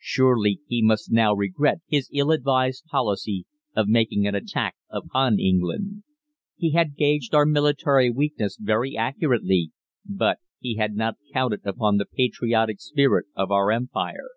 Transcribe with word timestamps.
Surely 0.00 0.60
he 0.66 0.82
must 0.82 1.12
now 1.12 1.32
regret 1.32 1.78
his 1.86 2.10
ill 2.12 2.32
advised 2.32 2.86
policy 2.86 3.46
of 3.76 3.86
making 3.86 4.26
an 4.26 4.34
attack 4.34 4.74
upon 4.90 5.38
England. 5.38 6.02
He 6.56 6.72
had 6.72 6.96
gauged 6.96 7.36
our 7.36 7.46
military 7.46 8.10
weakness 8.10 8.58
very 8.60 8.96
accurately, 8.96 9.70
but 10.04 10.38
he 10.58 10.74
had 10.74 10.96
not 10.96 11.18
counted 11.32 11.60
upon 11.64 11.98
the 11.98 12.06
patriotic 12.12 12.80
spirit 12.80 13.26
of 13.36 13.52
our 13.52 13.70
Empire. 13.70 14.30